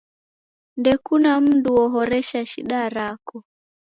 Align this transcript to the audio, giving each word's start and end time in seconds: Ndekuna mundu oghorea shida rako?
Ndekuna 0.79 1.29
mundu 1.43 1.69
oghorea 1.83 2.21
shida 2.51 2.79
rako? 2.95 3.37